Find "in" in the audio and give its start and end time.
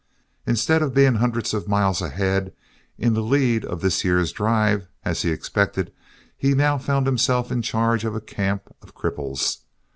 2.97-3.13, 7.51-7.61